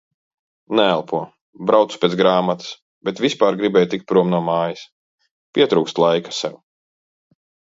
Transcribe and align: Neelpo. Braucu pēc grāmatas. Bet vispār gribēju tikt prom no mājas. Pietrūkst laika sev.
Neelpo. 0.77 1.19
Braucu 1.71 1.99
pēc 2.05 2.15
grāmatas. 2.21 2.71
Bet 3.09 3.21
vispār 3.25 3.59
gribēju 3.61 3.91
tikt 3.93 4.09
prom 4.13 4.33
no 4.35 4.41
mājas. 4.49 4.83
Pietrūkst 5.59 6.03
laika 6.07 6.35
sev. 6.41 6.61